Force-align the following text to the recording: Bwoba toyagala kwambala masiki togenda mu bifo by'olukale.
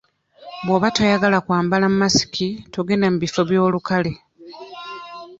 Bwoba 0.65 0.87
toyagala 0.95 1.37
kwambala 1.45 1.85
masiki 1.99 2.47
togenda 2.73 3.07
mu 3.13 3.17
bifo 3.23 3.41
by'olukale. 3.49 4.11